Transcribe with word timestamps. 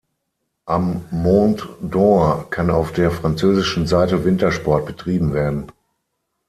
Am 0.65 1.05
Mont 1.11 1.63
d’Or 1.79 2.49
kann 2.49 2.71
auf 2.71 2.91
der 2.91 3.11
französischen 3.11 3.85
Seite 3.85 4.25
Wintersport 4.25 4.87
betrieben 4.87 5.31
werden. 5.35 5.67